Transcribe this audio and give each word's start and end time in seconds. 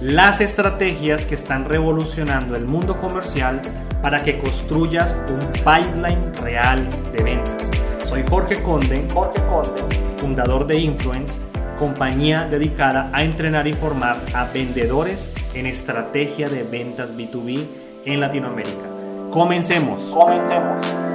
las 0.00 0.40
estrategias 0.40 1.26
que 1.26 1.34
están 1.34 1.66
revolucionando 1.66 2.56
el 2.56 2.64
mundo 2.64 2.96
comercial 2.96 3.60
para 4.00 4.22
que 4.24 4.38
construyas 4.38 5.14
un 5.28 5.46
pipeline 5.52 6.34
real 6.42 6.86
de 7.12 7.22
ventas. 7.22 7.70
Soy 8.06 8.24
Jorge 8.28 8.62
Conde, 8.62 9.06
Jorge 9.12 9.42
Conde, 9.46 9.82
fundador 10.16 10.66
de 10.66 10.78
Influence, 10.78 11.40
compañía 11.78 12.46
dedicada 12.46 13.10
a 13.12 13.22
entrenar 13.22 13.66
y 13.66 13.74
formar 13.74 14.20
a 14.32 14.46
vendedores 14.46 15.32
en 15.54 15.66
estrategia 15.66 16.48
de 16.48 16.62
ventas 16.62 17.14
B2B 17.14 17.66
en 18.06 18.20
Latinoamérica. 18.20 18.88
Comencemos. 19.30 20.00
Comencemos. 20.02 21.09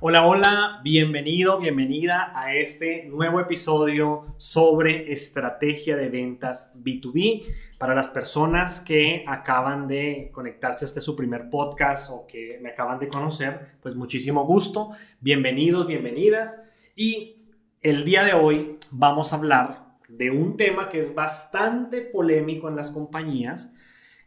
Hola, 0.00 0.24
hola, 0.24 0.80
bienvenido, 0.84 1.58
bienvenida 1.58 2.30
a 2.32 2.54
este 2.54 3.06
nuevo 3.06 3.40
episodio 3.40 4.22
sobre 4.36 5.10
estrategia 5.10 5.96
de 5.96 6.08
ventas 6.08 6.72
B2B. 6.76 7.42
Para 7.78 7.96
las 7.96 8.08
personas 8.08 8.80
que 8.80 9.24
acaban 9.26 9.88
de 9.88 10.30
conectarse 10.32 10.84
a 10.84 10.86
este 10.86 11.00
su 11.00 11.16
primer 11.16 11.50
podcast 11.50 12.12
o 12.12 12.28
que 12.28 12.60
me 12.62 12.68
acaban 12.68 13.00
de 13.00 13.08
conocer, 13.08 13.72
pues 13.82 13.96
muchísimo 13.96 14.44
gusto. 14.44 14.92
Bienvenidos, 15.18 15.88
bienvenidas. 15.88 16.62
Y 16.94 17.48
el 17.82 18.04
día 18.04 18.22
de 18.22 18.34
hoy 18.34 18.76
vamos 18.92 19.32
a 19.32 19.36
hablar 19.36 19.96
de 20.08 20.30
un 20.30 20.56
tema 20.56 20.90
que 20.90 21.00
es 21.00 21.12
bastante 21.12 22.02
polémico 22.02 22.68
en 22.68 22.76
las 22.76 22.92
compañías 22.92 23.74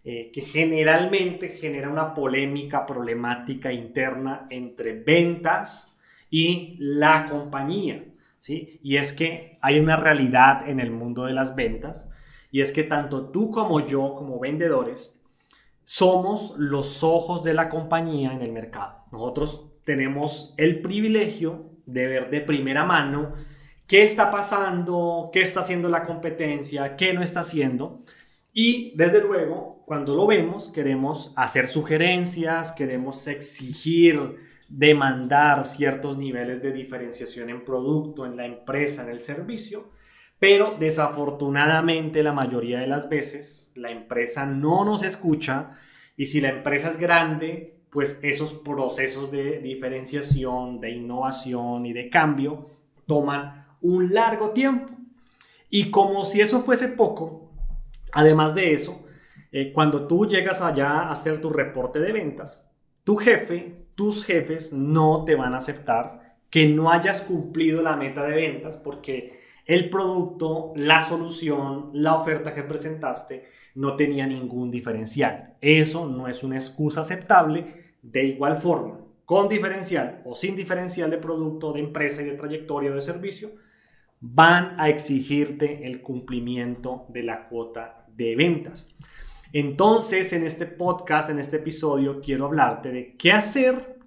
eh, 0.03 0.31
que 0.33 0.41
generalmente 0.41 1.49
genera 1.49 1.89
una 1.89 2.13
polémica, 2.13 2.85
problemática 2.85 3.71
interna 3.71 4.47
entre 4.49 4.93
ventas 4.93 5.95
y 6.29 6.75
la 6.79 7.27
compañía. 7.29 8.05
¿sí? 8.39 8.79
Y 8.81 8.97
es 8.97 9.13
que 9.13 9.59
hay 9.61 9.79
una 9.79 9.97
realidad 9.97 10.67
en 10.67 10.79
el 10.79 10.91
mundo 10.91 11.25
de 11.25 11.33
las 11.33 11.55
ventas 11.55 12.09
y 12.51 12.61
es 12.61 12.71
que 12.71 12.83
tanto 12.83 13.29
tú 13.29 13.51
como 13.51 13.85
yo, 13.85 14.15
como 14.15 14.39
vendedores, 14.39 15.21
somos 15.83 16.55
los 16.57 17.03
ojos 17.03 17.43
de 17.43 17.53
la 17.53 17.69
compañía 17.69 18.33
en 18.33 18.41
el 18.41 18.51
mercado. 18.51 19.05
Nosotros 19.11 19.71
tenemos 19.85 20.53
el 20.57 20.81
privilegio 20.81 21.69
de 21.85 22.07
ver 22.07 22.29
de 22.29 22.41
primera 22.41 22.85
mano 22.85 23.33
qué 23.87 24.03
está 24.03 24.31
pasando, 24.31 25.29
qué 25.33 25.41
está 25.41 25.59
haciendo 25.59 25.89
la 25.89 26.03
competencia, 26.03 26.95
qué 26.95 27.13
no 27.13 27.21
está 27.21 27.41
haciendo. 27.41 27.99
Y 28.53 28.93
desde 28.95 29.21
luego, 29.21 29.83
cuando 29.85 30.15
lo 30.15 30.27
vemos, 30.27 30.69
queremos 30.69 31.33
hacer 31.35 31.67
sugerencias, 31.67 32.71
queremos 32.71 33.27
exigir, 33.27 34.37
demandar 34.67 35.65
ciertos 35.65 36.17
niveles 36.17 36.61
de 36.61 36.71
diferenciación 36.71 37.49
en 37.49 37.65
producto, 37.65 38.25
en 38.25 38.37
la 38.37 38.45
empresa, 38.45 39.03
en 39.03 39.09
el 39.09 39.19
servicio, 39.19 39.91
pero 40.39 40.75
desafortunadamente 40.79 42.23
la 42.23 42.33
mayoría 42.33 42.79
de 42.79 42.87
las 42.87 43.09
veces 43.09 43.71
la 43.75 43.91
empresa 43.91 44.45
no 44.45 44.85
nos 44.85 45.03
escucha 45.03 45.77
y 46.17 46.25
si 46.25 46.41
la 46.41 46.49
empresa 46.49 46.89
es 46.89 46.97
grande, 46.97 47.81
pues 47.89 48.19
esos 48.21 48.53
procesos 48.53 49.31
de 49.31 49.59
diferenciación, 49.59 50.79
de 50.79 50.91
innovación 50.91 51.85
y 51.85 51.93
de 51.93 52.09
cambio 52.09 52.65
toman 53.05 53.65
un 53.81 54.13
largo 54.13 54.51
tiempo. 54.51 54.93
Y 55.69 55.89
como 55.89 56.25
si 56.25 56.41
eso 56.41 56.61
fuese 56.61 56.89
poco, 56.89 57.40
Además 58.11 58.55
de 58.55 58.73
eso, 58.73 59.05
eh, 59.51 59.71
cuando 59.73 60.07
tú 60.07 60.25
llegas 60.25 60.61
allá 60.61 60.89
a 60.89 61.11
hacer 61.11 61.41
tu 61.41 61.49
reporte 61.49 61.99
de 61.99 62.11
ventas, 62.11 62.71
tu 63.03 63.15
jefe, 63.15 63.85
tus 63.95 64.25
jefes 64.25 64.73
no 64.73 65.23
te 65.25 65.35
van 65.35 65.53
a 65.53 65.57
aceptar 65.57 66.37
que 66.49 66.67
no 66.67 66.91
hayas 66.91 67.21
cumplido 67.21 67.81
la 67.81 67.95
meta 67.95 68.23
de 68.23 68.35
ventas 68.35 68.77
porque 68.77 69.41
el 69.65 69.89
producto, 69.89 70.73
la 70.75 71.01
solución, 71.01 71.91
la 71.93 72.15
oferta 72.15 72.53
que 72.53 72.63
presentaste 72.63 73.45
no 73.75 73.95
tenía 73.95 74.27
ningún 74.27 74.69
diferencial. 74.69 75.55
Eso 75.61 76.07
no 76.07 76.27
es 76.27 76.43
una 76.43 76.55
excusa 76.55 77.01
aceptable. 77.01 77.93
De 78.01 78.25
igual 78.25 78.57
forma, 78.57 78.99
con 79.25 79.47
diferencial 79.47 80.21
o 80.25 80.35
sin 80.35 80.55
diferencial 80.55 81.09
de 81.09 81.17
producto, 81.17 81.71
de 81.71 81.79
empresa 81.79 82.21
y 82.21 82.25
de 82.25 82.33
trayectoria 82.33 82.91
de 82.91 83.01
servicio, 83.01 83.51
van 84.19 84.79
a 84.79 84.89
exigirte 84.89 85.85
el 85.85 86.01
cumplimiento 86.01 87.05
de 87.09 87.23
la 87.23 87.47
cuota 87.47 88.00
de 88.15 88.35
ventas. 88.35 88.95
Entonces, 89.53 90.31
en 90.33 90.45
este 90.45 90.65
podcast, 90.65 91.29
en 91.29 91.39
este 91.39 91.57
episodio, 91.57 92.21
quiero 92.21 92.45
hablarte 92.45 92.91
de 92.91 93.15
qué 93.17 93.31
hacer 93.33 93.99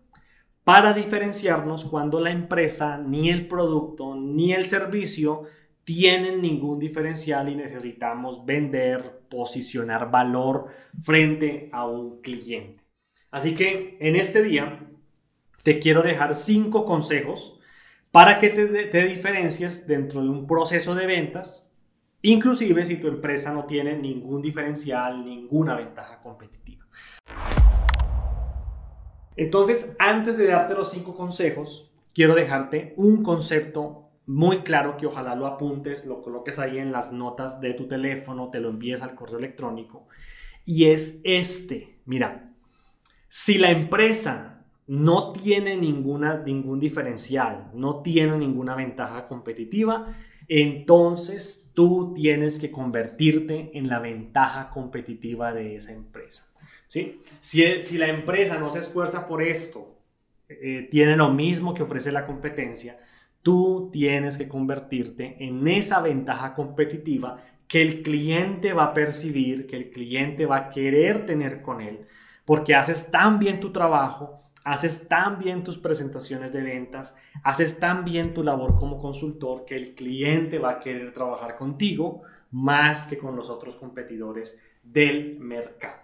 para 0.64 0.94
diferenciarnos 0.94 1.84
cuando 1.84 2.20
la 2.20 2.30
empresa, 2.30 2.96
ni 2.98 3.28
el 3.28 3.46
producto, 3.46 4.16
ni 4.16 4.52
el 4.52 4.64
servicio 4.64 5.42
tienen 5.84 6.40
ningún 6.40 6.78
diferencial 6.78 7.50
y 7.50 7.54
necesitamos 7.54 8.46
vender, 8.46 9.20
posicionar 9.28 10.10
valor 10.10 10.68
frente 11.02 11.68
a 11.72 11.86
un 11.86 12.22
cliente. 12.22 12.82
Así 13.30 13.52
que 13.52 13.98
en 14.00 14.16
este 14.16 14.42
día 14.42 14.88
te 15.62 15.78
quiero 15.78 16.02
dejar 16.02 16.34
cinco 16.34 16.86
consejos 16.86 17.60
para 18.10 18.38
que 18.38 18.48
te, 18.48 18.66
te 18.86 19.04
diferencies 19.04 19.86
dentro 19.86 20.22
de 20.22 20.30
un 20.30 20.46
proceso 20.46 20.94
de 20.94 21.06
ventas 21.06 21.73
inclusive 22.24 22.86
si 22.86 22.96
tu 22.96 23.06
empresa 23.08 23.52
no 23.52 23.66
tiene 23.66 23.98
ningún 23.98 24.40
diferencial, 24.40 25.24
ninguna 25.24 25.76
ventaja 25.76 26.22
competitiva. 26.22 26.86
Entonces, 29.36 29.94
antes 29.98 30.38
de 30.38 30.46
darte 30.46 30.74
los 30.74 30.90
cinco 30.90 31.14
consejos, 31.14 31.92
quiero 32.14 32.34
dejarte 32.34 32.94
un 32.96 33.22
concepto 33.22 34.08
muy 34.26 34.58
claro 34.58 34.96
que 34.96 35.06
ojalá 35.06 35.34
lo 35.34 35.46
apuntes, 35.46 36.06
lo 36.06 36.22
coloques 36.22 36.58
ahí 36.58 36.78
en 36.78 36.92
las 36.92 37.12
notas 37.12 37.60
de 37.60 37.74
tu 37.74 37.88
teléfono, 37.88 38.48
te 38.48 38.60
lo 38.60 38.70
envíes 38.70 39.02
al 39.02 39.14
correo 39.14 39.38
electrónico. 39.38 40.06
Y 40.64 40.86
es 40.86 41.20
este, 41.24 41.98
mira, 42.06 42.54
si 43.28 43.58
la 43.58 43.70
empresa 43.70 44.64
no 44.86 45.32
tiene 45.32 45.76
ninguna, 45.76 46.38
ningún 46.38 46.80
diferencial, 46.80 47.70
no 47.74 48.00
tiene 48.00 48.38
ninguna 48.38 48.74
ventaja 48.74 49.28
competitiva, 49.28 50.14
entonces 50.48 51.63
tú 51.74 52.14
tienes 52.14 52.58
que 52.58 52.70
convertirte 52.70 53.70
en 53.74 53.88
la 53.88 53.98
ventaja 53.98 54.70
competitiva 54.70 55.52
de 55.52 55.76
esa 55.76 55.92
empresa. 55.92 56.52
¿sí? 56.86 57.20
Si, 57.40 57.82
si 57.82 57.98
la 57.98 58.08
empresa 58.08 58.58
no 58.58 58.70
se 58.70 58.78
esfuerza 58.78 59.26
por 59.26 59.42
esto, 59.42 59.98
eh, 60.48 60.88
tiene 60.90 61.16
lo 61.16 61.30
mismo 61.30 61.74
que 61.74 61.82
ofrece 61.82 62.12
la 62.12 62.26
competencia, 62.26 62.98
tú 63.42 63.90
tienes 63.92 64.38
que 64.38 64.48
convertirte 64.48 65.36
en 65.40 65.66
esa 65.68 66.00
ventaja 66.00 66.54
competitiva 66.54 67.42
que 67.66 67.82
el 67.82 68.02
cliente 68.02 68.72
va 68.72 68.84
a 68.84 68.94
percibir, 68.94 69.66
que 69.66 69.76
el 69.76 69.90
cliente 69.90 70.46
va 70.46 70.56
a 70.56 70.70
querer 70.70 71.26
tener 71.26 71.62
con 71.62 71.80
él, 71.80 72.06
porque 72.44 72.74
haces 72.74 73.10
tan 73.10 73.38
bien 73.38 73.58
tu 73.58 73.72
trabajo 73.72 74.43
haces 74.64 75.08
tan 75.08 75.38
bien 75.38 75.62
tus 75.62 75.78
presentaciones 75.78 76.52
de 76.52 76.62
ventas, 76.62 77.14
haces 77.42 77.78
tan 77.78 78.04
bien 78.04 78.32
tu 78.32 78.42
labor 78.42 78.76
como 78.76 78.98
consultor 78.98 79.66
que 79.66 79.76
el 79.76 79.94
cliente 79.94 80.58
va 80.58 80.72
a 80.72 80.80
querer 80.80 81.12
trabajar 81.12 81.56
contigo 81.56 82.22
más 82.50 83.06
que 83.06 83.18
con 83.18 83.36
los 83.36 83.50
otros 83.50 83.76
competidores 83.76 84.60
del 84.82 85.38
mercado. 85.38 86.00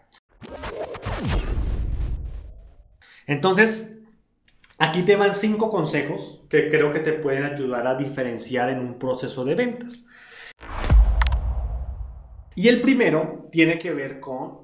Entonces, 3.27 3.97
aquí 4.79 5.03
te 5.03 5.17
van 5.17 5.33
cinco 5.33 5.71
consejos 5.71 6.43
que 6.51 6.69
creo 6.69 6.93
que 6.93 7.01
te 7.01 7.12
pueden 7.12 7.45
ayudar 7.45 7.87
a 7.87 7.95
diferenciar 7.95 8.69
en 8.71 8.81
un 8.81 8.99
proceso 8.99 9.45
de 9.45 9.55
ventas. 9.55 10.07
Y 12.57 12.69
el 12.69 12.81
primero 12.83 13.49
tiene 13.51 13.79
que 13.79 13.93
ver 13.93 14.21
con, 14.21 14.59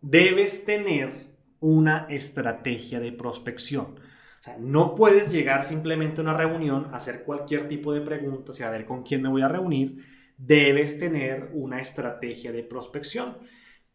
debes 0.00 0.64
tener 0.64 1.27
una 1.60 2.06
estrategia 2.08 3.00
de 3.00 3.12
prospección. 3.12 4.00
O 4.40 4.42
sea, 4.42 4.56
no 4.58 4.94
puedes 4.94 5.32
llegar 5.32 5.64
simplemente 5.64 6.20
a 6.20 6.24
una 6.24 6.34
reunión, 6.34 6.88
hacer 6.92 7.24
cualquier 7.24 7.68
tipo 7.68 7.92
de 7.92 8.00
preguntas 8.00 8.58
y 8.60 8.62
a 8.62 8.70
ver 8.70 8.84
con 8.84 9.02
quién 9.02 9.22
me 9.22 9.28
voy 9.28 9.42
a 9.42 9.48
reunir. 9.48 10.04
Debes 10.36 10.98
tener 10.98 11.50
una 11.52 11.80
estrategia 11.80 12.52
de 12.52 12.62
prospección. 12.62 13.38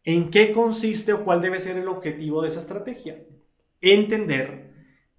¿En 0.02 0.30
qué 0.30 0.52
consiste 0.52 1.14
o 1.14 1.24
cuál 1.24 1.40
debe 1.40 1.58
ser 1.58 1.78
el 1.78 1.88
objetivo 1.88 2.42
de 2.42 2.48
esa 2.48 2.60
estrategia? 2.60 3.24
Entender, 3.80 4.72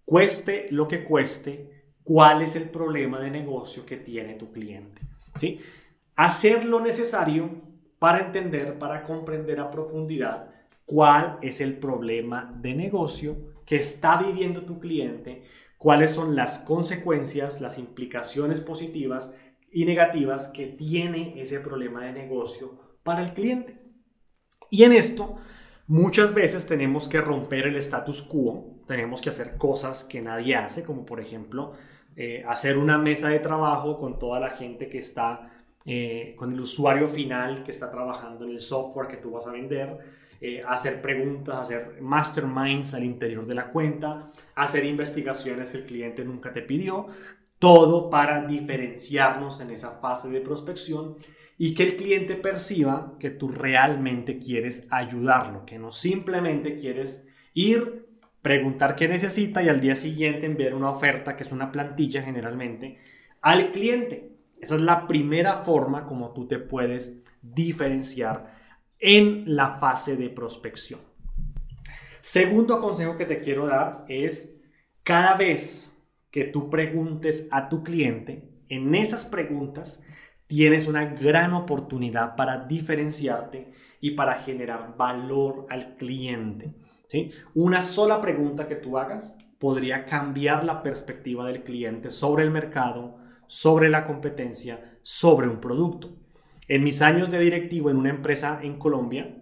cueste 0.05 0.67
lo 0.69 0.87
que 0.87 1.03
cueste, 1.03 1.93
cuál 2.03 2.43
es 2.43 2.55
el 2.55 2.69
problema 2.69 3.19
de 3.19 3.31
negocio 3.31 3.85
que 3.85 3.97
tiene 3.97 4.35
tu 4.35 4.51
cliente. 4.51 5.01
¿sí? 5.39 5.59
hacer 6.15 6.65
lo 6.65 6.79
necesario 6.79 7.49
para 7.99 8.19
entender, 8.19 8.77
para 8.79 9.03
comprender 9.03 9.59
a 9.59 9.71
profundidad 9.71 10.53
cuál 10.85 11.39
es 11.41 11.61
el 11.61 11.77
problema 11.77 12.55
de 12.61 12.75
negocio 12.75 13.55
que 13.65 13.77
está 13.77 14.17
viviendo 14.17 14.63
tu 14.63 14.79
cliente, 14.79 15.43
cuáles 15.77 16.11
son 16.11 16.35
las 16.35 16.59
consecuencias, 16.59 17.61
las 17.61 17.77
implicaciones 17.77 18.61
positivas 18.61 19.35
y 19.71 19.85
negativas 19.85 20.47
que 20.47 20.67
tiene 20.67 21.41
ese 21.41 21.59
problema 21.59 22.05
de 22.05 22.13
negocio 22.13 22.79
para 23.03 23.23
el 23.23 23.33
cliente. 23.33 23.81
Y 24.69 24.83
en 24.83 24.93
esto, 24.93 25.37
muchas 25.87 26.33
veces 26.33 26.65
tenemos 26.65 27.07
que 27.07 27.21
romper 27.21 27.67
el 27.67 27.75
status 27.77 28.21
quo, 28.21 28.81
tenemos 28.87 29.21
que 29.21 29.29
hacer 29.29 29.57
cosas 29.57 30.03
que 30.03 30.21
nadie 30.21 30.55
hace, 30.55 30.83
como 30.83 31.05
por 31.05 31.19
ejemplo 31.19 31.73
eh, 32.15 32.45
hacer 32.47 32.77
una 32.77 32.97
mesa 32.97 33.27
de 33.27 33.39
trabajo 33.39 33.99
con 33.99 34.17
toda 34.17 34.39
la 34.39 34.51
gente 34.51 34.87
que 34.87 34.99
está, 34.99 35.51
eh, 35.85 36.33
con 36.37 36.53
el 36.53 36.59
usuario 36.59 37.07
final 37.07 37.63
que 37.63 37.71
está 37.71 37.91
trabajando 37.91 38.45
en 38.45 38.51
el 38.51 38.61
software 38.61 39.07
que 39.07 39.17
tú 39.17 39.31
vas 39.31 39.47
a 39.47 39.51
vender, 39.51 39.99
eh, 40.47 40.63
hacer 40.67 41.01
preguntas, 41.01 41.57
hacer 41.57 41.99
masterminds 42.01 42.93
al 42.93 43.03
interior 43.03 43.47
de 43.47 43.55
la 43.55 43.71
cuenta, 43.71 44.29
hacer 44.53 44.85
investigaciones 44.85 45.71
que 45.71 45.79
el 45.79 45.85
cliente 45.85 46.23
nunca 46.23 46.53
te 46.53 46.61
pidió, 46.61 47.07
todo 47.57 48.11
para 48.11 48.45
diferenciarnos 48.45 49.59
en 49.59 49.71
esa 49.71 49.99
fase 50.01 50.29
de 50.29 50.41
prospección 50.41 51.15
y 51.57 51.73
que 51.73 51.81
el 51.81 51.95
cliente 51.95 52.35
perciba 52.35 53.15
que 53.19 53.31
tú 53.31 53.47
realmente 53.47 54.37
quieres 54.37 54.87
ayudarlo, 54.91 55.65
que 55.65 55.79
no 55.79 55.89
simplemente 55.89 56.77
quieres 56.77 57.25
ir, 57.55 58.05
preguntar 58.43 58.95
qué 58.95 59.07
necesita 59.07 59.63
y 59.63 59.69
al 59.69 59.81
día 59.81 59.95
siguiente 59.95 60.45
enviar 60.45 60.75
una 60.75 60.91
oferta, 60.91 61.35
que 61.35 61.41
es 61.41 61.51
una 61.51 61.71
plantilla 61.71 62.21
generalmente, 62.21 62.99
al 63.41 63.71
cliente. 63.71 64.29
Esa 64.61 64.75
es 64.75 64.81
la 64.81 65.07
primera 65.07 65.57
forma 65.57 66.05
como 66.05 66.33
tú 66.33 66.47
te 66.47 66.59
puedes 66.59 67.23
diferenciar 67.41 68.54
en 69.07 69.55
la 69.55 69.75
fase 69.75 70.17
de 70.17 70.31
prospección. 70.31 70.99
Segundo 72.21 72.81
consejo 72.81 73.15
que 73.15 73.27
te 73.27 73.39
quiero 73.39 73.67
dar 73.67 74.03
es 74.07 74.59
cada 75.03 75.35
vez 75.35 75.95
que 76.31 76.45
tú 76.45 76.71
preguntes 76.71 77.47
a 77.51 77.69
tu 77.69 77.83
cliente, 77.83 78.49
en 78.67 78.95
esas 78.95 79.23
preguntas 79.23 80.01
tienes 80.47 80.87
una 80.87 81.05
gran 81.05 81.53
oportunidad 81.53 82.35
para 82.35 82.65
diferenciarte 82.65 83.73
y 84.01 84.11
para 84.11 84.39
generar 84.39 84.97
valor 84.97 85.67
al 85.69 85.97
cliente. 85.97 86.73
¿sí? 87.07 87.29
Una 87.53 87.83
sola 87.83 88.19
pregunta 88.21 88.67
que 88.67 88.75
tú 88.75 88.97
hagas 88.97 89.37
podría 89.59 90.07
cambiar 90.07 90.63
la 90.63 90.81
perspectiva 90.81 91.45
del 91.45 91.61
cliente 91.61 92.09
sobre 92.09 92.43
el 92.43 92.49
mercado, 92.49 93.17
sobre 93.45 93.89
la 93.89 94.07
competencia, 94.07 94.97
sobre 95.03 95.47
un 95.47 95.61
producto. 95.61 96.24
En 96.67 96.83
mis 96.83 97.01
años 97.01 97.29
de 97.29 97.39
directivo 97.39 97.89
en 97.89 97.97
una 97.97 98.09
empresa 98.09 98.59
en 98.63 98.79
Colombia, 98.79 99.37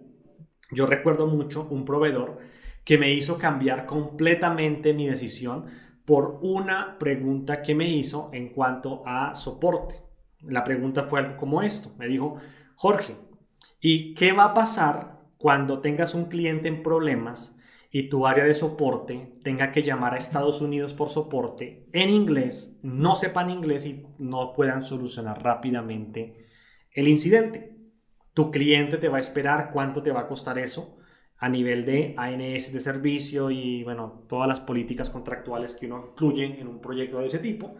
yo 0.70 0.86
recuerdo 0.86 1.26
mucho 1.26 1.66
un 1.70 1.84
proveedor 1.84 2.38
que 2.84 2.98
me 2.98 3.12
hizo 3.14 3.38
cambiar 3.38 3.86
completamente 3.86 4.92
mi 4.92 5.06
decisión 5.06 5.64
por 6.04 6.38
una 6.42 6.98
pregunta 6.98 7.62
que 7.62 7.74
me 7.74 7.88
hizo 7.88 8.28
en 8.32 8.50
cuanto 8.50 9.02
a 9.06 9.34
soporte. 9.34 9.94
La 10.42 10.64
pregunta 10.64 11.04
fue 11.04 11.20
algo 11.20 11.38
como 11.38 11.62
esto. 11.62 11.94
Me 11.98 12.06
dijo, 12.06 12.36
Jorge, 12.76 13.16
¿y 13.80 14.12
qué 14.12 14.32
va 14.32 14.44
a 14.44 14.54
pasar 14.54 15.20
cuando 15.38 15.80
tengas 15.80 16.14
un 16.14 16.26
cliente 16.26 16.68
en 16.68 16.82
problemas 16.82 17.58
y 17.90 18.08
tu 18.10 18.26
área 18.26 18.44
de 18.44 18.54
soporte 18.54 19.38
tenga 19.42 19.72
que 19.72 19.82
llamar 19.82 20.12
a 20.12 20.18
Estados 20.18 20.60
Unidos 20.60 20.92
por 20.92 21.08
soporte 21.08 21.86
en 21.92 22.10
inglés, 22.10 22.78
no 22.82 23.14
sepan 23.14 23.50
inglés 23.50 23.86
y 23.86 24.04
no 24.18 24.52
puedan 24.52 24.82
solucionar 24.82 25.42
rápidamente 25.42 26.43
el 26.94 27.08
incidente. 27.08 27.76
Tu 28.32 28.50
cliente 28.50 28.96
te 28.96 29.08
va 29.08 29.18
a 29.18 29.20
esperar 29.20 29.70
cuánto 29.72 30.02
te 30.02 30.12
va 30.12 30.20
a 30.20 30.28
costar 30.28 30.58
eso 30.58 30.96
a 31.36 31.48
nivel 31.48 31.84
de 31.84 32.14
ANS 32.16 32.72
de 32.72 32.80
servicio 32.80 33.50
y 33.50 33.84
bueno, 33.84 34.24
todas 34.28 34.48
las 34.48 34.60
políticas 34.60 35.10
contractuales 35.10 35.74
que 35.74 35.86
uno 35.86 36.08
incluye 36.12 36.58
en 36.58 36.68
un 36.68 36.80
proyecto 36.80 37.18
de 37.18 37.26
ese 37.26 37.38
tipo. 37.38 37.76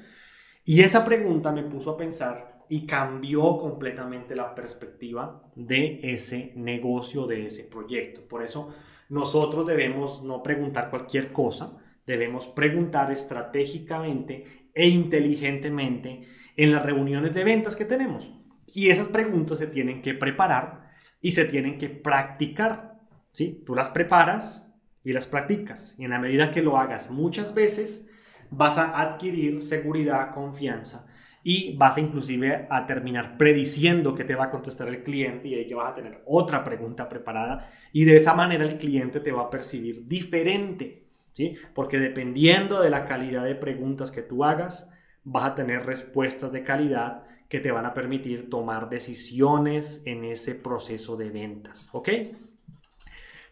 Y 0.65 0.81
esa 0.81 1.05
pregunta 1.05 1.53
me 1.53 1.63
puso 1.63 1.93
a 1.93 1.97
pensar 1.97 2.65
y 2.69 2.87
cambió 2.87 3.59
completamente 3.59 4.35
la 4.35 4.55
perspectiva 4.55 5.43
de 5.55 6.01
ese 6.03 6.53
negocio, 6.57 7.27
de 7.27 7.47
ese 7.47 7.65
proyecto. 7.65 8.27
Por 8.27 8.43
eso 8.43 8.75
nosotros 9.09 9.67
debemos 9.67 10.23
no 10.23 10.43
preguntar 10.43 10.91
cualquier 10.91 11.33
cosa, 11.33 11.79
debemos 12.07 12.49
preguntar 12.49 13.13
estratégicamente 13.13 14.71
e 14.75 14.89
inteligentemente 14.89 16.23
en 16.57 16.73
las 16.73 16.85
reuniones 16.85 17.35
de 17.35 17.45
ventas 17.45 17.77
que 17.77 17.85
tenemos. 17.85 18.35
Y 18.75 18.91
esas 18.91 19.09
preguntas 19.09 19.59
se 19.59 19.69
tienen 19.69 20.03
que 20.03 20.13
preparar 20.13 20.91
y 21.21 21.31
se 21.33 21.47
tienen 21.47 21.79
que 21.79 21.89
practicar. 21.89 22.99
¿sí? 23.33 23.63
Tú 23.65 23.75
las 23.75 23.89
preparas 23.89 24.69
y 25.05 25.13
las 25.13 25.27
practicas. 25.27 25.95
Y 25.97 26.05
en 26.05 26.11
la 26.11 26.19
medida 26.19 26.51
que 26.51 26.61
lo 26.61 26.77
hagas 26.77 27.11
muchas 27.11 27.55
veces, 27.55 28.09
vas 28.51 28.77
a 28.77 29.01
adquirir 29.01 29.63
seguridad, 29.63 30.35
confianza 30.35 31.07
y 31.45 31.77
vas 31.77 31.99
a 31.99 32.01
inclusive 32.01 32.67
a 32.71 32.87
terminar 32.87 33.37
prediciendo 33.37 34.15
que 34.15 34.25
te 34.25 34.35
va 34.35 34.45
a 34.45 34.51
contestar 34.51 34.89
el 34.89 35.05
cliente 35.05 35.49
y 35.49 35.55
ahí 35.55 35.69
que 35.69 35.75
vas 35.75 35.91
a 35.91 35.95
tener 35.95 36.23
otra 36.27 36.65
pregunta 36.65 37.09
preparada 37.09 37.71
y 37.93 38.05
de 38.05 38.17
esa 38.17 38.35
manera 38.35 38.65
el 38.65 38.79
cliente 38.79 39.21
te 39.21 39.31
va 39.31 39.43
a 39.43 39.51
percibir 39.51 40.09
diferente, 40.09 41.07
¿sí? 41.33 41.57
Porque 41.75 41.99
dependiendo 41.99 42.81
de 42.81 42.89
la 42.89 43.05
calidad 43.05 43.45
de 43.45 43.55
preguntas 43.55 44.11
que 44.11 44.23
tú 44.23 44.43
hagas, 44.43 44.91
vas 45.23 45.45
a 45.45 45.55
tener 45.55 45.85
respuestas 45.85 46.51
de 46.51 46.65
calidad 46.65 47.25
que 47.49 47.61
te 47.61 47.71
van 47.71 47.87
a 47.87 47.95
permitir 47.95 48.51
tomar 48.51 48.89
decisiones 48.89 50.03
en 50.07 50.25
ese 50.25 50.55
proceso 50.55 51.17
de 51.17 51.31
ventas. 51.31 51.89
¿Ok? 51.93 52.09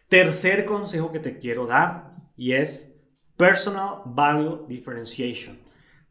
Tercer 0.09 0.65
consejo 0.65 1.11
que 1.11 1.19
te 1.19 1.37
quiero 1.37 1.65
dar 1.65 2.15
y 2.37 2.53
es 2.53 2.95
Personal 3.37 4.01
Value 4.05 4.67
Differentiation. 4.67 5.59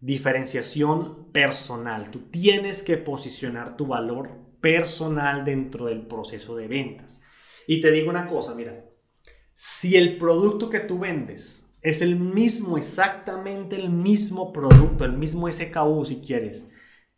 Diferenciación 0.00 1.30
personal. 1.30 2.10
Tú 2.10 2.20
tienes 2.30 2.82
que 2.82 2.96
posicionar 2.96 3.76
tu 3.76 3.86
valor 3.86 4.30
personal 4.60 5.44
dentro 5.44 5.86
del 5.86 6.06
proceso 6.06 6.56
de 6.56 6.68
ventas. 6.68 7.22
Y 7.66 7.80
te 7.80 7.90
digo 7.90 8.10
una 8.10 8.26
cosa, 8.26 8.54
mira, 8.54 8.84
si 9.54 9.96
el 9.96 10.16
producto 10.16 10.70
que 10.70 10.80
tú 10.80 10.98
vendes 10.98 11.68
es 11.82 12.00
el 12.00 12.16
mismo, 12.16 12.78
exactamente 12.78 13.76
el 13.76 13.90
mismo 13.90 14.52
producto, 14.52 15.04
el 15.04 15.12
mismo 15.12 15.50
SKU 15.50 16.04
si 16.04 16.20
quieres, 16.20 16.70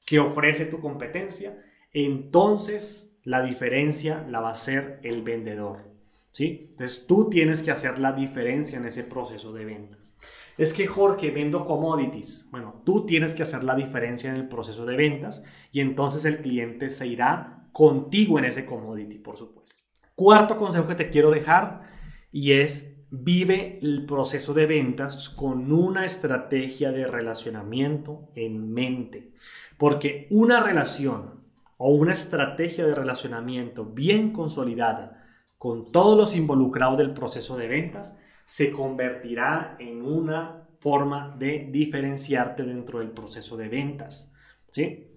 que 0.05 0.19
ofrece 0.19 0.67
tu 0.67 0.81
competencia, 0.81 1.62
entonces 1.93 3.17
la 3.23 3.43
diferencia 3.43 4.27
la 4.29 4.41
va 4.41 4.49
a 4.49 4.53
hacer 4.53 5.01
el 5.03 5.23
vendedor. 5.23 5.95
¿sí? 6.35 6.69
Entonces 6.73 7.07
tú 7.07 7.31
tienes 7.31 7.62
que 7.62 7.71
hacer 7.71 7.99
la 7.99 8.12
diferencia 8.12 8.78
en 8.78 8.87
ese 8.87 9.05
proceso 9.05 9.52
de 9.52 9.64
ventas. 9.64 10.17
Es 10.59 10.75
que 10.75 10.87
Jorge, 10.87 11.31
vendo 11.31 11.64
commodities. 11.64 12.49
Bueno, 12.50 12.83
tú 12.85 13.07
tienes 13.07 13.35
que 13.35 13.43
hacer 13.43 13.64
la 13.64 13.75
diferencia 13.75 14.31
en 14.31 14.37
el 14.37 14.49
proceso 14.49 14.85
de 14.85 14.97
ventas 14.97 15.45
y 15.73 15.81
entonces 15.81 16.25
el 16.25 16.38
cliente 16.38 16.88
se 16.88 17.07
irá 17.07 17.69
contigo 17.73 18.38
en 18.38 18.45
ese 18.45 18.67
commodity, 18.67 19.19
por 19.19 19.37
supuesto. 19.37 19.76
Cuarto 20.14 20.57
consejo 20.57 20.87
que 20.87 20.95
te 20.95 21.11
quiero 21.11 21.31
dejar 21.31 21.83
y 22.31 22.52
es 22.52 22.94
vive 23.23 23.78
el 23.80 24.06
proceso 24.06 24.54
de 24.54 24.66
ventas 24.66 25.28
con 25.28 25.73
una 25.73 26.04
estrategia 26.04 26.90
de 26.90 27.06
relacionamiento 27.06 28.28
en 28.35 28.73
mente. 28.73 29.33
Porque 29.78 30.26
una 30.30 30.61
relación 30.61 31.44
o 31.76 31.90
una 31.90 32.12
estrategia 32.12 32.87
de 32.87 32.94
relacionamiento 32.94 33.85
bien 33.85 34.33
consolidada 34.33 35.25
con 35.59 35.92
todos 35.92 36.16
los 36.16 36.35
involucrados 36.35 36.99
del 36.99 37.12
proceso 37.12 37.56
de 37.56 37.68
ventas 37.68 38.18
se 38.44 38.73
convertirá 38.73 39.76
en 39.78 40.02
una 40.02 40.68
forma 40.80 41.35
de 41.38 41.68
diferenciarte 41.71 42.62
dentro 42.64 42.99
del 42.99 43.11
proceso 43.11 43.56
de 43.56 43.68
ventas. 43.68 44.35
¿sí? 44.71 45.09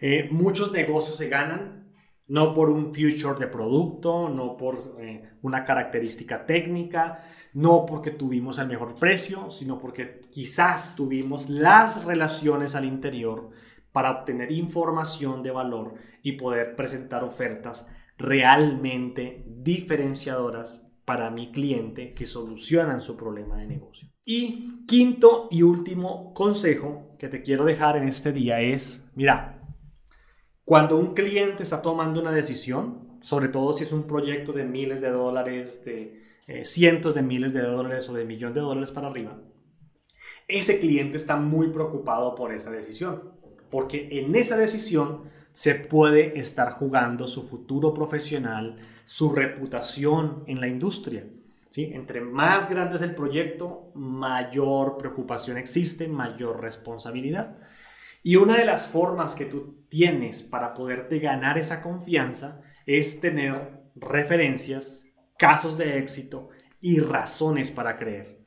Eh, 0.00 0.28
muchos 0.30 0.70
negocios 0.72 1.16
se 1.16 1.28
ganan 1.28 1.89
no 2.30 2.54
por 2.54 2.70
un 2.70 2.94
future 2.94 3.38
de 3.38 3.48
producto, 3.48 4.28
no 4.28 4.56
por 4.56 4.96
eh, 5.00 5.30
una 5.42 5.64
característica 5.64 6.46
técnica, 6.46 7.24
no 7.54 7.84
porque 7.84 8.12
tuvimos 8.12 8.58
el 8.58 8.68
mejor 8.68 8.94
precio, 8.94 9.50
sino 9.50 9.80
porque 9.80 10.20
quizás 10.30 10.94
tuvimos 10.94 11.48
las 11.48 12.04
relaciones 12.04 12.76
al 12.76 12.84
interior 12.84 13.50
para 13.90 14.12
obtener 14.12 14.52
información 14.52 15.42
de 15.42 15.50
valor 15.50 15.94
y 16.22 16.32
poder 16.32 16.76
presentar 16.76 17.24
ofertas 17.24 17.88
realmente 18.16 19.42
diferenciadoras 19.48 20.88
para 21.04 21.30
mi 21.30 21.50
cliente 21.50 22.14
que 22.14 22.26
solucionan 22.26 23.02
su 23.02 23.16
problema 23.16 23.56
de 23.56 23.66
negocio. 23.66 24.08
Y 24.24 24.84
quinto 24.86 25.48
y 25.50 25.62
último 25.62 26.32
consejo 26.32 27.16
que 27.18 27.28
te 27.28 27.42
quiero 27.42 27.64
dejar 27.64 27.96
en 27.96 28.04
este 28.04 28.32
día 28.32 28.60
es, 28.60 29.10
mira, 29.16 29.59
cuando 30.70 30.98
un 30.98 31.14
cliente 31.14 31.64
está 31.64 31.82
tomando 31.82 32.20
una 32.20 32.30
decisión, 32.30 33.18
sobre 33.22 33.48
todo 33.48 33.76
si 33.76 33.82
es 33.82 33.90
un 33.90 34.04
proyecto 34.04 34.52
de 34.52 34.62
miles 34.62 35.00
de 35.00 35.10
dólares, 35.10 35.84
de 35.84 36.22
eh, 36.46 36.64
cientos 36.64 37.12
de 37.12 37.22
miles 37.22 37.52
de 37.52 37.62
dólares 37.62 38.08
o 38.08 38.14
de 38.14 38.24
millones 38.24 38.54
de 38.54 38.60
dólares 38.60 38.92
para 38.92 39.08
arriba, 39.08 39.36
ese 40.46 40.78
cliente 40.78 41.16
está 41.16 41.34
muy 41.34 41.70
preocupado 41.70 42.36
por 42.36 42.52
esa 42.52 42.70
decisión, 42.70 43.32
porque 43.68 44.10
en 44.12 44.36
esa 44.36 44.56
decisión 44.56 45.24
se 45.54 45.74
puede 45.74 46.38
estar 46.38 46.70
jugando 46.74 47.26
su 47.26 47.42
futuro 47.42 47.92
profesional, 47.92 48.76
su 49.06 49.32
reputación 49.32 50.44
en 50.46 50.60
la 50.60 50.68
industria. 50.68 51.26
¿sí? 51.70 51.90
Entre 51.94 52.20
más 52.20 52.70
grande 52.70 52.94
es 52.94 53.02
el 53.02 53.16
proyecto, 53.16 53.90
mayor 53.96 54.98
preocupación 54.98 55.58
existe, 55.58 56.06
mayor 56.06 56.60
responsabilidad. 56.60 57.58
Y 58.22 58.36
una 58.36 58.56
de 58.56 58.64
las 58.64 58.88
formas 58.88 59.34
que 59.34 59.46
tú 59.46 59.86
tienes 59.88 60.42
para 60.42 60.74
poderte 60.74 61.18
ganar 61.18 61.56
esa 61.56 61.82
confianza 61.82 62.60
es 62.86 63.20
tener 63.20 63.80
referencias, 63.94 65.06
casos 65.38 65.78
de 65.78 65.98
éxito 65.98 66.50
y 66.80 67.00
razones 67.00 67.70
para 67.70 67.96
creer. 67.96 68.40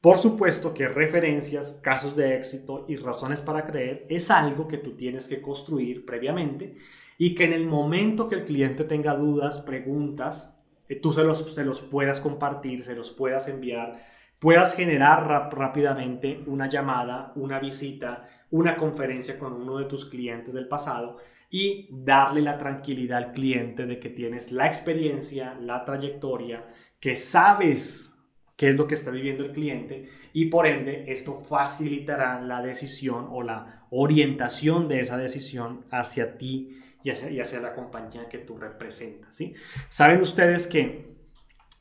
Por 0.00 0.16
supuesto 0.16 0.72
que 0.72 0.86
referencias, 0.86 1.80
casos 1.82 2.14
de 2.14 2.36
éxito 2.36 2.84
y 2.88 2.96
razones 2.96 3.42
para 3.42 3.66
creer 3.66 4.06
es 4.08 4.30
algo 4.30 4.68
que 4.68 4.78
tú 4.78 4.96
tienes 4.96 5.26
que 5.26 5.42
construir 5.42 6.06
previamente 6.06 6.76
y 7.18 7.34
que 7.34 7.44
en 7.44 7.52
el 7.52 7.66
momento 7.66 8.28
que 8.28 8.36
el 8.36 8.44
cliente 8.44 8.84
tenga 8.84 9.16
dudas, 9.16 9.58
preguntas, 9.58 10.56
eh, 10.88 10.96
tú 10.96 11.10
se 11.10 11.24
los, 11.24 11.52
se 11.52 11.64
los 11.64 11.80
puedas 11.80 12.20
compartir, 12.20 12.84
se 12.84 12.94
los 12.94 13.10
puedas 13.10 13.48
enviar, 13.48 14.00
puedas 14.38 14.74
generar 14.76 15.26
rápidamente 15.52 16.44
una 16.46 16.68
llamada, 16.68 17.32
una 17.34 17.58
visita, 17.58 18.28
una 18.50 18.76
conferencia 18.76 19.38
con 19.38 19.52
uno 19.54 19.78
de 19.78 19.84
tus 19.84 20.04
clientes 20.04 20.54
del 20.54 20.68
pasado 20.68 21.18
y 21.50 21.88
darle 21.90 22.42
la 22.42 22.58
tranquilidad 22.58 23.18
al 23.18 23.32
cliente 23.32 23.86
de 23.86 23.98
que 23.98 24.10
tienes 24.10 24.52
la 24.52 24.66
experiencia, 24.66 25.54
la 25.60 25.84
trayectoria, 25.84 26.66
que 27.00 27.16
sabes 27.16 28.14
qué 28.56 28.70
es 28.70 28.76
lo 28.76 28.86
que 28.86 28.94
está 28.94 29.10
viviendo 29.10 29.44
el 29.44 29.52
cliente 29.52 30.08
y 30.32 30.46
por 30.46 30.66
ende 30.66 31.04
esto 31.08 31.34
facilitará 31.34 32.40
la 32.42 32.60
decisión 32.60 33.28
o 33.30 33.42
la 33.42 33.86
orientación 33.90 34.88
de 34.88 35.00
esa 35.00 35.16
decisión 35.16 35.84
hacia 35.90 36.36
ti 36.36 36.82
y 37.04 37.10
hacia, 37.10 37.60
la 37.60 37.74
compañía 37.74 38.28
que 38.28 38.38
tú 38.38 38.58
representas. 38.58 39.34
¿sí? 39.34 39.54
Saben 39.88 40.20
ustedes 40.20 40.66
que 40.66 41.17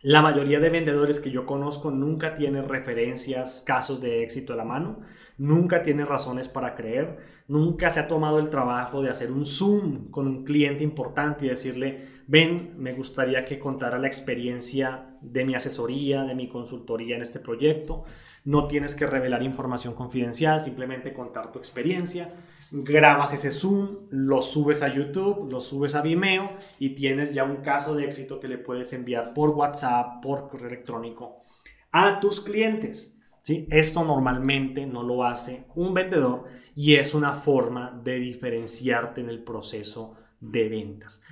la 0.02 0.22
mayoría 0.22 0.60
de 0.60 0.70
vendedores 0.70 1.20
que 1.20 1.32
yo 1.32 1.46
conozco 1.46 1.90
nunca 1.90 2.36
tienen 2.36 2.70
referencias, 2.70 3.64
casos 3.66 4.00
de 4.00 4.22
éxito 4.22 4.54
a 4.54 4.56
la 4.56 4.64
mano, 4.64 5.00
nunca 5.40 5.82
tiene 5.82 6.06
razones 6.06 6.48
para 6.48 6.76
creer, 6.76 7.18
nunca 7.48 7.90
se 7.90 8.00
ha 8.00 8.08
tomado 8.08 8.38
el 8.38 8.52
trabajo 8.52 9.02
de 9.02 9.10
hacer 9.10 9.32
un 9.32 9.46
Zoom 9.46 10.12
con 10.12 10.28
un 10.28 10.44
cliente 10.44 10.84
importante 10.84 11.46
y 11.46 11.50
decirle, 11.50 12.08
ven, 12.28 12.76
me 12.78 12.94
gustaría 12.94 13.44
que 13.44 13.58
contara 13.58 13.98
la 13.98 14.08
experiencia 14.08 15.18
de 15.22 15.46
mi 15.46 15.56
asesoría, 15.56 16.26
de 16.26 16.36
mi 16.36 16.48
consultoría 16.48 17.16
en 17.16 17.24
este 17.24 17.40
proyecto. 17.40 18.04
No 18.46 18.68
tienes 18.68 18.94
que 18.94 19.08
revelar 19.08 19.42
información 19.42 19.96
confidencial, 19.96 20.62
simplemente 20.62 21.12
contar 21.12 21.52
tu 21.52 21.58
experiencia. 21.58 22.34
Grabas 22.72 23.34
ese 23.34 23.52
Zoom, 23.52 24.08
lo 24.10 24.42
subes 24.42 24.82
a 24.82 24.90
YouTube, 24.90 25.50
lo 25.50 25.62
subes 25.62 25.96
a 25.96 26.02
Vimeo 26.02 26.52
y 26.80 26.96
tienes 26.96 27.34
ya 27.34 27.46
un 27.46 27.58
caso 27.58 27.96
de 27.96 28.04
éxito 28.04 28.40
que 28.40 28.50
le 28.50 28.58
puedes 28.58 28.92
enviar 28.92 29.34
por 29.34 29.52
WhatsApp, 29.52 30.22
por 30.22 30.50
correo 30.50 30.68
electrónico 30.68 31.44
a 31.92 32.20
tus 32.20 32.42
clientes. 32.42 33.18
Esto 33.70 34.04
normalmente 34.04 34.86
no 34.86 35.04
lo 35.04 35.24
hace 35.24 35.68
un 35.76 35.94
vendedor 35.94 36.46
y 36.76 36.96
es 36.96 37.14
una 37.14 37.34
forma 37.34 37.98
de 38.04 38.20
diferenciarte 38.20 39.22
en 39.22 39.30
el 39.30 39.42
proceso 39.42 40.16
de 40.42 40.68
ventas. 40.68 41.24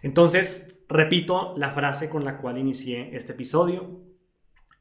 Entonces, 0.00 0.78
repito 0.88 1.54
la 1.58 1.70
frase 1.70 2.08
con 2.08 2.24
la 2.24 2.38
cual 2.38 2.56
inicié 2.56 3.14
este 3.14 3.32
episodio 3.32 4.05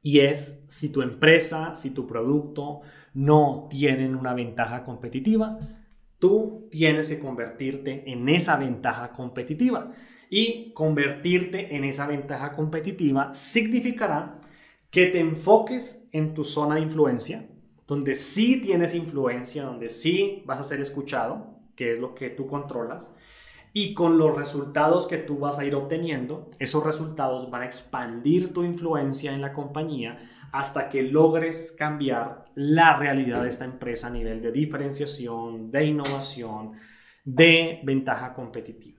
y 0.05 0.19
es, 0.19 0.63
si 0.67 0.89
tu 0.89 1.01
empresa, 1.01 1.73
si 1.73 1.89
tu 1.89 2.05
producto 2.05 2.81
no 3.15 3.65
tienen 3.71 4.13
una 4.13 4.35
ventaja 4.35 4.83
competitiva, 4.83 5.57
tú 6.19 6.67
tienes 6.69 7.09
que 7.09 7.17
convertirte 7.17 8.03
en 8.11 8.29
esa 8.29 8.55
ventaja 8.57 9.11
competitiva. 9.11 9.93
Y 10.29 10.73
convertirte 10.73 11.75
en 11.75 11.85
esa 11.85 12.05
ventaja 12.05 12.53
competitiva 12.53 13.33
significará 13.33 14.41
que 14.91 15.07
te 15.07 15.19
enfoques 15.19 16.07
en 16.11 16.35
tu 16.35 16.43
zona 16.43 16.75
de 16.75 16.81
influencia, 16.81 17.49
donde 17.87 18.13
sí 18.13 18.61
tienes 18.61 18.93
influencia, 18.93 19.63
donde 19.63 19.89
sí 19.89 20.43
vas 20.45 20.59
a 20.59 20.65
ser 20.65 20.81
escuchado, 20.81 21.57
que 21.75 21.93
es 21.93 21.99
lo 21.99 22.13
que 22.13 22.29
tú 22.29 22.45
controlas, 22.45 23.11
y 23.77 23.93
con 23.93 24.17
los 24.17 24.33
resultados 24.33 25.05
que 25.05 25.17
tú 25.17 25.37
vas 25.37 25.59
a 25.59 25.65
ir 25.65 25.75
obteniendo, 25.75 26.49
esos 26.59 26.81
resultados 26.81 27.51
van 27.51 27.63
a 27.63 27.65
expandir 27.65 28.53
tu 28.53 28.63
influencia 28.63 29.33
en 29.33 29.41
la 29.41 29.51
compañía 29.51 30.29
hasta 30.53 30.87
que 30.87 31.03
logres 31.03 31.75
cambiar 31.77 32.45
la 32.55 32.95
realidad 32.95 33.43
de 33.43 33.49
esta 33.49 33.65
empresa 33.65 34.07
a 34.07 34.11
nivel 34.11 34.41
de 34.41 34.53
diferenciación, 34.53 35.71
de 35.71 35.87
innovación, 35.87 36.71
de 37.25 37.81
ventaja 37.83 38.33
competitiva. 38.33 38.97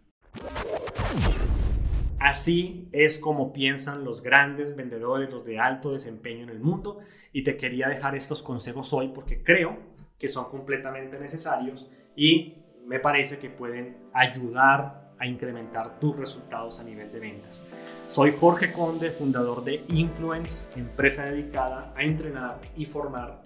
Así 2.18 2.90
es 2.92 3.18
como 3.18 3.54
piensan 3.54 4.04
los 4.04 4.23
grandes 4.23 4.76
vendedores, 4.76 5.33
los 5.33 5.47
de 5.47 5.59
alto 5.59 5.95
desempeño 5.95 6.42
en 6.42 6.50
el 6.50 6.61
mundo. 6.61 6.99
Y 7.33 7.45
te 7.45 7.56
quería 7.56 7.88
dejar 7.88 8.14
estos 8.14 8.42
consejos 8.42 8.92
hoy 8.92 9.09
porque 9.14 9.42
creo 9.42 9.78
que 10.18 10.28
son 10.28 10.50
completamente 10.50 11.18
necesarios 11.18 11.90
y 12.14 12.65
me 12.87 13.00
parece 13.00 13.38
que 13.38 13.50
pueden 13.50 13.97
ayudar 14.12 15.11
a 15.19 15.26
incrementar 15.26 15.99
tus 15.99 16.16
resultados 16.16 16.78
a 16.78 16.85
nivel 16.85 17.11
de 17.11 17.19
ventas. 17.19 17.64
Soy 18.07 18.35
Jorge 18.38 18.73
Conde, 18.73 19.11
fundador 19.11 19.64
de 19.64 19.83
Influence, 19.88 20.69
empresa 20.78 21.25
dedicada 21.25 21.93
a 21.97 22.02
entrenar 22.02 22.61
y 22.76 22.85
formar 22.85 23.43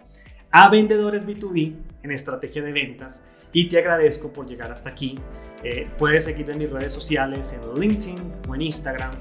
a 0.51 0.69
vendedores 0.69 1.27
B2B 1.27 1.75
en 2.03 2.11
estrategia 2.11 2.63
de 2.63 2.73
ventas 2.73 3.23
y 3.53 3.69
te 3.69 3.79
agradezco 3.79 4.29
por 4.29 4.47
llegar 4.47 4.71
hasta 4.71 4.91
aquí. 4.91 5.15
Eh, 5.63 5.89
puedes 5.97 6.25
seguirme 6.25 6.53
en 6.53 6.59
mis 6.59 6.71
redes 6.71 6.93
sociales, 6.93 7.53
en 7.53 7.81
LinkedIn 7.81 8.33
o 8.49 8.55
en 8.55 8.63
Instagram. 8.63 9.13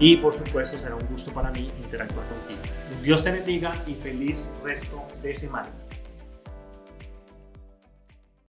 Y 0.00 0.16
por 0.16 0.32
supuesto 0.32 0.78
será 0.78 0.94
un 0.94 1.06
gusto 1.08 1.32
para 1.32 1.50
mí 1.50 1.70
interactuar 1.82 2.26
contigo. 2.28 2.60
Dios 3.02 3.22
te 3.22 3.32
bendiga 3.32 3.72
y 3.86 3.94
feliz 3.94 4.54
resto 4.64 5.02
de 5.22 5.34
semana. 5.34 5.68